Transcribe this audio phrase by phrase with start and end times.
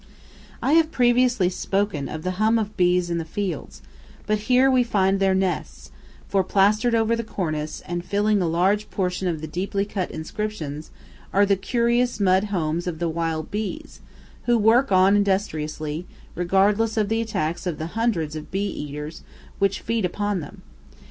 [0.63, 3.83] I have previously spoken of the hum of bees in the fields,
[4.25, 5.91] but here we find their nests;
[6.27, 10.89] for plastered over the cornice, and filling a large portion of the deeply cut inscriptions,
[11.31, 14.01] are the curious mud homes of the wild bees,
[14.45, 19.21] who work on industriously, regardless of the attacks of the hundreds of bee eaters
[19.59, 20.63] which feed upon them.